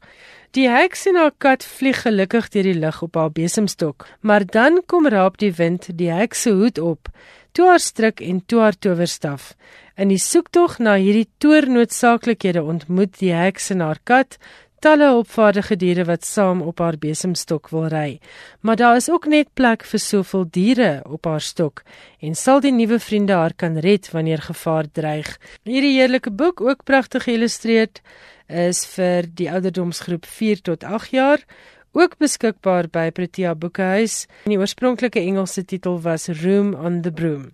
[0.50, 4.80] Die heks en haar kat vlieg gelukkig deur die lug op haar besemstok, maar dan
[4.86, 7.08] kom raap die wind die heks se hoed op,
[7.52, 9.54] toe haar stryk en toe haar towerstaf.
[9.94, 14.38] In die soektog na hierdie toornoodsaaklikhede ontmoet die heks en haar kat
[14.80, 18.20] talle opvaardige diere wat saam op haar besemstok wil ry.
[18.60, 21.82] Maar daar is ook net plek vir soveel diere op haar stok
[22.20, 25.36] en sal die nuwe vriende haar kan red wanneer gevaar dreig.
[25.68, 27.92] Hierdie heerlike boek, ook pragtig geïllustreer,
[28.48, 31.44] is vir die ouderdomsgroep 4 tot 8 jaar.
[31.92, 34.26] Ook beskikbaar by Protea Boekhuis.
[34.46, 37.50] Die oorspronklike Engelse titel was Room on the Broom.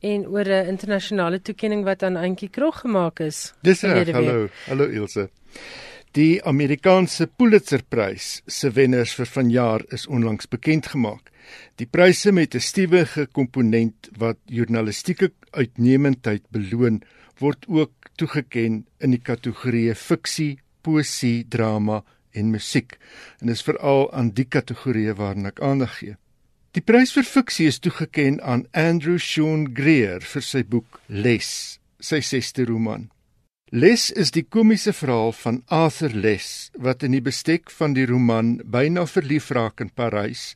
[0.00, 3.52] en oor 'n internasionale toekenning wat aan Antjie Krog gemaak is.
[3.60, 4.08] Dis reg.
[4.08, 4.48] Hallo.
[4.68, 5.28] Hallo Ilse.
[6.12, 11.30] Die Amerikaanse Pulitzerprys se wenners vir vanjaar is onlangs bekend gemaak.
[11.76, 17.02] Die pryse met 'n stewige komponent wat journalistieke uitnemendheid beloon,
[17.38, 22.96] word ook toegeken in die kategorieë fiksie, poesie, drama en musiek
[23.40, 26.16] en is veral aan die kategorieë waarna ek aandag gee.
[26.76, 31.48] Die prys vir fiksie is toegeken aan Andrew Sean Greer vir sy boek Les,
[31.98, 33.08] sy sesde roman.
[33.70, 38.56] Les is die komiese verhaal van Arthur Les wat in die bestek van die roman
[38.64, 40.54] byna verlief raak in Parys,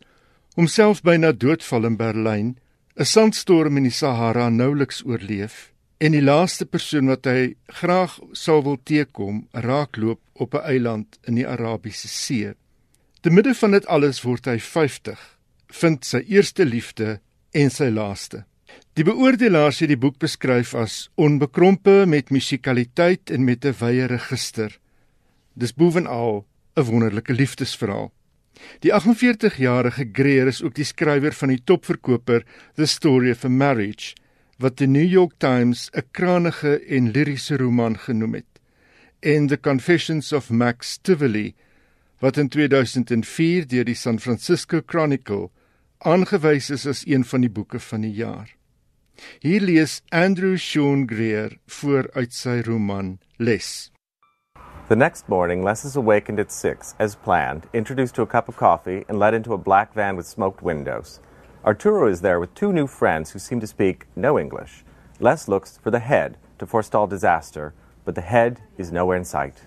[0.54, 2.56] homself byna doodval in Berlyn,
[2.96, 8.60] 'n sandstorm in die Sahara nouliks oorleef en die laaste persoon wat hy graag sou
[8.66, 12.54] wil teekom, raakloop op 'n eiland in die Arabiese See.
[13.20, 15.18] Te midde van dit alles word hy 50,
[15.68, 17.20] vind sy eerste liefde
[17.52, 18.44] en sy laaste.
[18.94, 24.78] Die beoordelaars het die boek beskryf as onbekrompe met musikaliteit en met 'n wye register.
[25.54, 28.12] Dis bovenal 'n wonderlike liefdesverhaal.
[28.80, 34.14] Die 48-jarige Greer is ook die skrywer van die topverkoper The Story of a Marriage
[34.58, 38.60] wat die New York Times 'n krangige en liriese roman genoem het,
[39.20, 41.54] en The Confessions of Max Tivoli
[42.20, 45.50] wat in 2004 deur die San Francisco Chronicle
[45.98, 48.48] aangewys is as een van die boeke van die jaar.
[49.40, 53.90] Hier lees Andrew Sean Greer voor uit sy roman Les.
[54.88, 58.56] The next morning, Les is awakened at 6, as planned, introduced to a cup of
[58.56, 61.20] coffee, and led into a black van with smoked windows.
[61.66, 64.84] Arturo is there with two new friends who seem to speak no English.
[65.18, 67.72] Les looks for the head to forestall disaster,
[68.04, 69.62] but the head is nowhere in sight.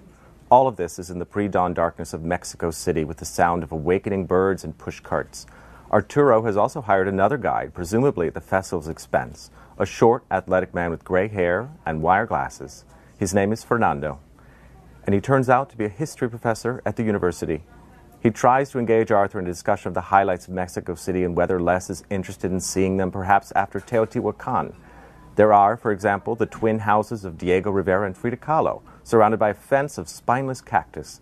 [0.51, 3.63] All of this is in the pre dawn darkness of Mexico City with the sound
[3.63, 5.47] of awakening birds and push carts.
[5.91, 9.49] Arturo has also hired another guide, presumably at the festival's expense,
[9.80, 12.86] a short, athletic man with gray hair and wire glasses.
[13.17, 14.19] His name is Fernando,
[15.03, 17.63] and he turns out to be a history professor at the university.
[18.28, 21.34] He tries to engage Arthur in a discussion of the highlights of Mexico City and
[21.34, 24.75] whether Les is interested in seeing them perhaps after Teotihuacan.
[25.38, 29.51] There are, for example, the twin houses of Diego Rivera and Frida Kahlo, surrounded by
[29.51, 31.21] a fence of spineless cactus.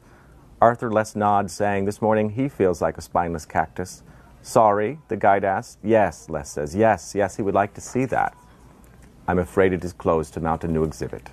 [0.59, 4.01] Arthur Les nods, saying this morning he feels like a spineless cactus.
[4.41, 5.77] Sorry, the guide asks.
[5.83, 6.75] Yes, Les says.
[6.75, 8.35] Yes, yes, he would like to see that.
[9.27, 11.29] I'm afraid it is closed to mount a new exhibit.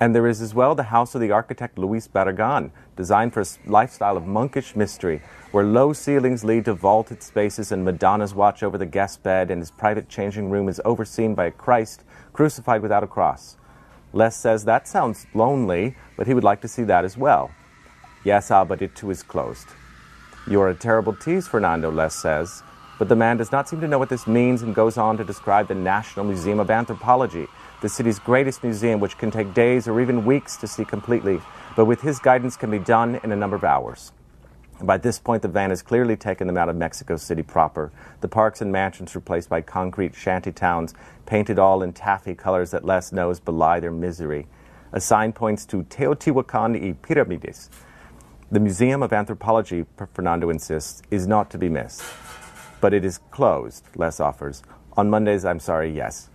[0.00, 3.46] And there is as well the house of the architect Luis Barragan, designed for a
[3.66, 5.22] lifestyle of monkish mystery,
[5.52, 9.60] where low ceilings lead to vaulted spaces and Madonnas watch over the guest bed, and
[9.60, 13.56] his private changing room is overseen by a Christ crucified without a cross.
[14.12, 17.50] Les says that sounds lonely, but he would like to see that as well.
[18.24, 19.68] Yes, ah, but it too is closed.
[20.46, 22.62] You are a terrible tease, Fernando, Les says,
[22.98, 25.24] but the man does not seem to know what this means and goes on to
[25.24, 27.46] describe the National Museum of Anthropology,
[27.82, 31.40] the city's greatest museum, which can take days or even weeks to see completely,
[31.76, 34.12] but with his guidance can be done in a number of hours.
[34.80, 37.92] By this point, the van has clearly taken them out of Mexico City proper.
[38.20, 40.94] The parks and mansions replaced by concrete shanty towns,
[41.26, 44.46] painted all in taffy colors that Les knows belie their misery.
[44.92, 47.68] A sign points to Teotihuacan y Pyramides.
[48.50, 52.02] The Museum of Anthropology, Fernando insists, is not to be missed
[52.82, 54.62] but it is closed, Les offers.
[54.94, 56.28] On Mondays, I'm sorry, yes.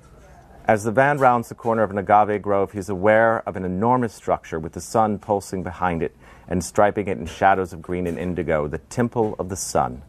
[0.68, 3.64] As the van rounds the corner of an agave grove, he is aware of an
[3.64, 6.14] enormous structure with the sun pulsing behind it
[6.50, 10.02] and striping it in shadows of green and indigo, the Temple of the Sun.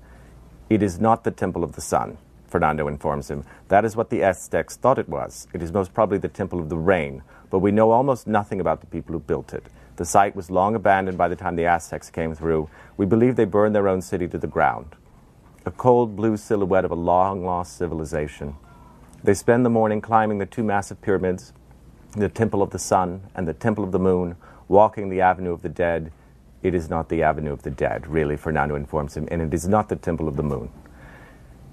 [0.68, 3.44] It is not the Temple of the Sun, Fernando informs him.
[3.68, 5.46] That is what the Aztecs thought it was.
[5.54, 8.80] It is most probably the Temple of the Rain, but we know almost nothing about
[8.80, 9.62] the people who built it.
[9.94, 12.68] The site was long abandoned by the time the Aztecs came through.
[12.96, 14.96] We believe they burned their own city to the ground
[15.64, 18.56] a cold blue silhouette of a long lost civilization.
[19.24, 21.52] They spend the morning climbing the two massive pyramids,
[22.12, 24.36] the Temple of the Sun and the Temple of the Moon,
[24.68, 26.12] walking the Avenue of the Dead.
[26.62, 29.66] It is not the Avenue of the Dead, really, Fernando informs him, and it is
[29.66, 30.70] not the Temple of the Moon.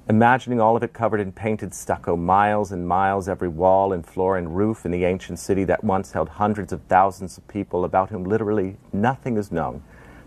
[0.09, 4.37] Imagining all of it covered in painted stucco, miles and miles every wall and floor
[4.37, 8.09] and roof in the ancient city that once held hundreds of thousands of people about
[8.09, 9.83] whom literally nothing is known,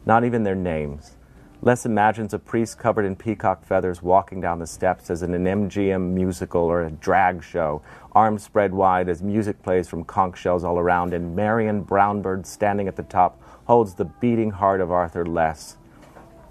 [0.06, 1.16] not even their names.
[1.60, 5.44] Les imagines a priest covered in peacock feathers walking down the steps as in an
[5.44, 7.82] MGM musical or a drag show,
[8.12, 12.86] arms spread wide as music plays from conch shells all around, and Marion Brownbird standing
[12.86, 15.76] at the top holds the beating heart of Arthur Les.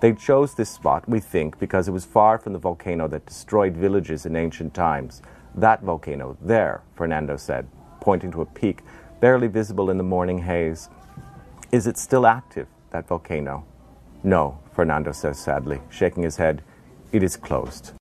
[0.02, 3.78] They chose this spot, we think, because it was far from the volcano that destroyed
[3.78, 5.22] villages in ancient times.
[5.56, 7.66] That volcano, there, Fernando said,
[8.02, 8.82] pointing to a peak
[9.22, 10.90] barely visible in the morning haze.
[11.72, 13.66] Is it still active, that volcano?
[14.24, 16.62] No, Fernando says sadly, shaking his head.
[17.12, 17.94] It is closed.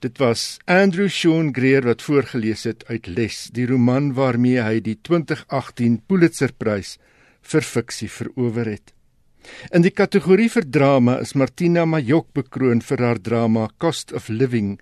[0.00, 4.96] Dit was Andrew Sean Greer wat voorgeles het uit Les, die roman waarmee hy die
[5.06, 6.96] 2018 Pulitzerprys
[7.52, 8.92] vir fiksie verower het.
[9.70, 14.74] In die kategorie vir drama is Martina Majok bekroon vir haar drama Cost of Living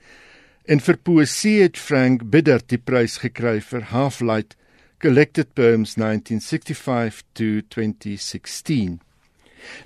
[0.64, 4.56] en vir poësie het Frank Bidder die prys gekry vir Half Light
[5.02, 9.00] Collected Poems 1965 to 2016.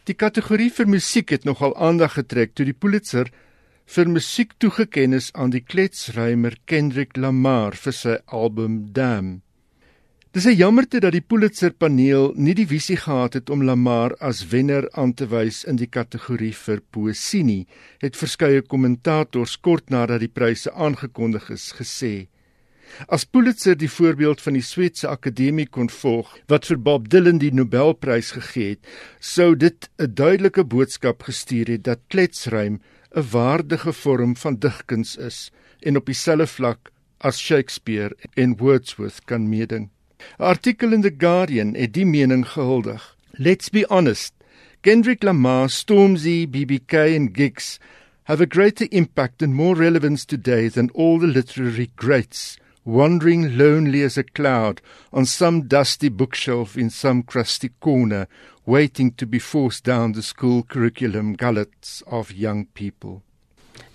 [0.05, 3.31] Die kategorie vir musiek het nogal aandag getrek toe die Pulitzer
[3.87, 9.43] vir musiek toegeken is aan die kletsrymer Kendrick Lamar vir sy album Damn.
[10.37, 14.49] Dis 'n jammerte dat die Pulitzer paneel nie die visie gehad het om Lamar as
[14.53, 17.67] wenner aan te wys in die kategorie vir poësie nie,
[18.05, 22.29] het verskeie kommentators kort nadat die pryse aangekondig is gesê.
[23.09, 27.53] As Pulitzer die voorbeeld van die Swetse Akademie kon volg wat vir Bob Dylan die
[27.53, 28.83] Nobelprys gegee het,
[29.21, 32.81] sou dit 'n duidelike boodskap gestuur het dat kletsrym
[33.15, 39.49] 'n waardige vorm van digkuns is en op dieselfde vlak as Shakespeare en Wordsworth kan
[39.49, 39.91] meeding.
[40.39, 43.17] 'n Artikel in The Guardian het die mening gehuldig.
[43.39, 44.33] Let's be honest.
[44.81, 47.79] Kendrick Lamar, Stormzy, BBK and Giggs
[48.25, 54.03] have a greater impact and more relevance today than all the literary greats wandering lonely
[54.03, 54.81] as a cloud
[55.13, 58.29] on some dusty bookshelf in some crusty corner,
[58.65, 63.23] waiting to be forced down the school curriculum gullets of young people.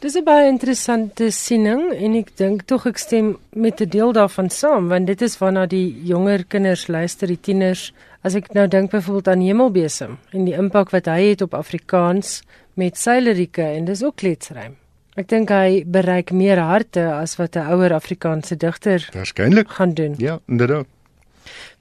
[0.01, 4.49] Dis 'n baie interessante siening en ek dink tog ek stem met 'n deel daarvan
[4.49, 7.93] saam want dit is waarna die jonger kinders luister, die tieners.
[8.23, 12.41] As ek nou dink byvoorbeeld aan Hemelbesem en die impak wat hy het op Afrikaans
[12.73, 14.75] met sy lirieke en dis ook kletsrym.
[15.19, 20.15] Ek dink hy bereik meer harte as wat 'n ouer Afrikaanse digter waarskynlik gaan doen.
[20.17, 20.87] Ja, inderdaad.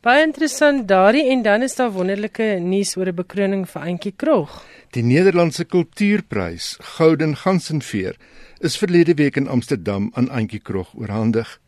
[0.03, 4.66] Baie interessant daardie en dan is daar wonderlike nuus oor 'n bekroning vir Auntie Krog.
[4.91, 8.16] Die Nederlandse Kultuurprys, Gouden Gansenveer,
[8.59, 11.61] is verlede week in Amsterdam aan Auntie Krog oorhandig.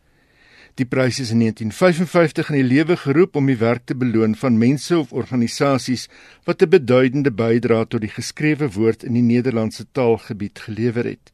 [0.75, 4.57] Die prys is in 1955 in die lewe geroep om die werk te beloon van
[4.57, 6.09] mense of organisasies
[6.43, 11.32] wat 'n beduidende bydrae tot die geskrewe woord in die Nederlandse taalgebied gelewer het.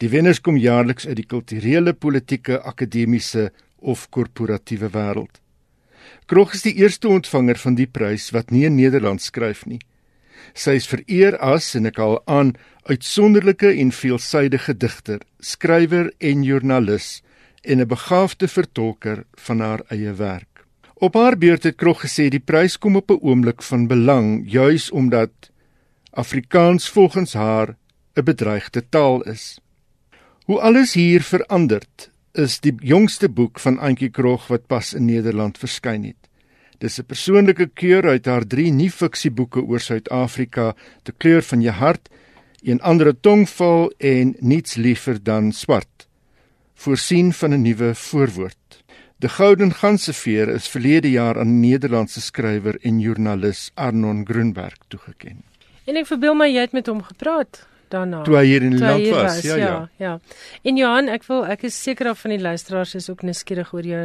[0.00, 5.40] Die wenners kom jaarliks uit die kulturele, politieke, akademiese of korporatiewe wêreld.
[6.26, 9.80] Krog is die eerste ontvanger van die prys wat nie in Nederland skryf nie.
[10.56, 12.54] Sy is vereer as en ek al aan
[12.88, 17.20] uitsonderlike en veelsidige digter, skrywer en joernalis
[17.62, 20.64] en 'n begaafde vertolker van haar eie werk.
[20.96, 24.90] Op haar beurt het Krog gesê die prys kom op 'n oomblik van belang juis
[24.90, 25.50] omdat
[26.12, 27.76] Afrikaans volgens haar
[28.16, 29.60] 'n bedreigde taal is.
[30.50, 35.60] Hoe alles hier veranderd is die jongste boek van Antjie Krog wat pas in Nederland
[35.62, 36.26] verskyn het.
[36.82, 40.74] Dis 'n persoonlike keur uit haar 3 nie-fiksieboeke oor Suid-Afrika,
[41.04, 42.08] Die kleur van jou hart
[42.62, 46.08] Een ander tongval en niets liever dan swart.
[46.74, 48.82] Voorsien van 'n nuwe voorwoord.
[49.18, 55.44] Die Gouden Ganseveer is verlede jaar aan Nederlandse skrywer en joernalis Arnon Grunberg toegekend.
[55.84, 58.22] En ek verbeel my jy het met hom gepraat daarna.
[58.26, 59.40] Toe hy hier in die land hier was.
[59.46, 59.66] Ja, ja.
[59.66, 60.18] ja, ja.
[60.62, 63.86] En Johan, ek wil ek is seker of van die luisteraars is ook nuuskierig oor
[63.86, 64.04] jou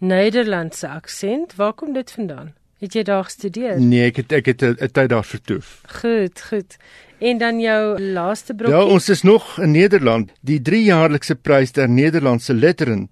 [0.00, 1.54] Nederlandse aksent.
[1.60, 2.54] Waar kom dit vandaan?
[2.80, 3.80] Het jy daar gestudeer?
[3.80, 5.80] Nee, ek het ek het 'n 'n tyd daar vertoef.
[6.00, 6.76] Goed, goed.
[7.18, 8.76] En dan jou laaste brokkie.
[8.76, 10.32] Ja, ons is nog in Nederland.
[10.40, 13.10] Die 3-jaarlikse prys der Nederlandse letteren,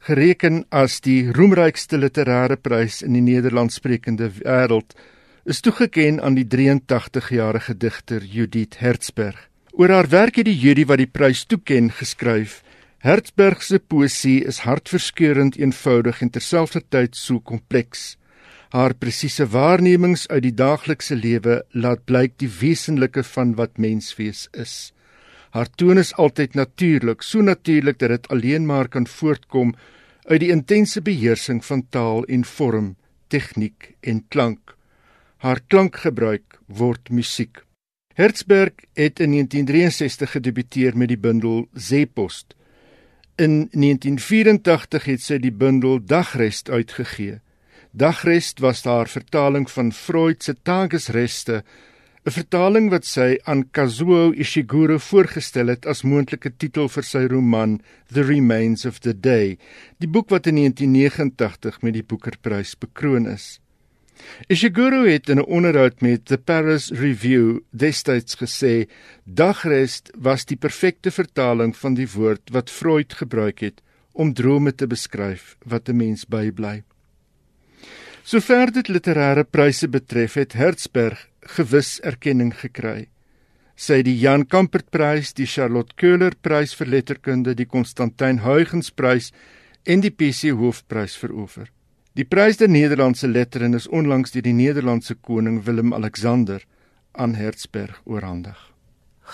[0.00, 4.96] gereken as die roemrykste literêre prys in die Nederlandssprekende wêreld,
[5.44, 9.49] is toegekend aan die 83-jarige digter Judith Hertzberg.
[9.80, 12.58] Oor haar werk het die jury wat die prys toeken geskryf:
[13.00, 18.18] Hertzberg se poësie is hartverskeurende eenvoudig en terselfdertyd so kompleks.
[18.76, 24.92] Haar presiese waarnemings uit die daaglikse lewe laat blyk die wesenlike van wat menswees is.
[25.56, 29.72] Haar toon is altyd natuurlik, so natuurlik dat dit alleen maar kan voortkom
[30.28, 32.92] uit die intense beheersing van taal en vorm,
[33.32, 34.76] tegniek en klank.
[35.40, 37.64] Haar klankgebruik word musiek.
[38.20, 42.52] Hertzberg het in 1963 gedebuteer met die bundel Zeepost.
[43.40, 47.38] In 1984 het sy die bundel Dagrest uitgegee.
[47.96, 51.62] Dagrest was haar vertaling van Freud se Tagesreste,
[52.26, 57.80] 'n vertaling wat sy aan Kazuo Ishiguro voorgestel het as moontlike titel vir sy roman
[58.12, 59.56] The Remains of the Day,
[59.98, 63.60] die boek wat in 1989 met die Boekerprys bekroon is.
[64.48, 68.88] Ishiguro het in 'n onderhoud met The Paris Review destyds gesê:
[69.24, 74.86] "Dagrest was die perfekte vertaling van die woord wat Freud gebruik het om drome te
[74.86, 76.82] beskryf wat 'n mens bybly."
[78.22, 83.08] Sover dit literêre pryse betref, het Hertzberg gewis erkenning gekry.
[83.74, 89.32] Sy het die Jan Kampertprys, die Charlotte Köhler Prys vir letterkunde, die Constantyn Huygens Prys
[89.84, 91.70] en die PC Hoofprys verower.
[92.20, 96.60] Die prys der Nederlandse letterin is onlangs deur die Nederlandse koning Willem-Alexander
[97.16, 98.58] aan Hertzberg oorhandig.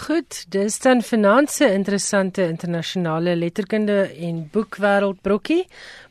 [0.04, 3.96] Goed, dis dan finansie interessante internasionale letterkunde
[4.28, 5.64] en boekwêreld brokkie.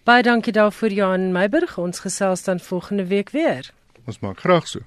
[0.03, 1.77] Baie dankie daarvoor Johan Meiburg.
[1.79, 3.71] Ons gesels dan volgende week weer.
[4.03, 4.83] Ons maak graag so.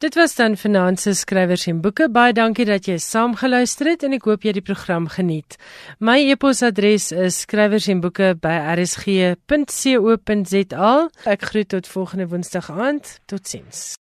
[0.00, 2.06] Dit was dan finansie skrywers en boeke.
[2.08, 5.60] Baie dankie dat jy saam geluister het en ek hoop jy het die program geniet.
[6.00, 9.36] My e-posadres is skrywers en boeke by rsg.co.za.
[11.36, 13.20] Ek groet tot volgende woensdag aand.
[13.28, 13.98] Totsiens.